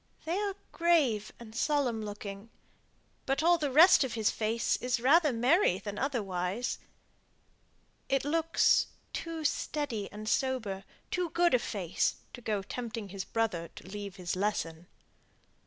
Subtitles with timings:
[0.25, 2.49] They are grave and solemn looking;
[3.27, 6.79] but all the rest of his face is rather merry than otherwise.
[8.09, 13.67] It looks too steady and sober, too good a face, to go tempting his brother
[13.75, 14.87] to leave his lesson."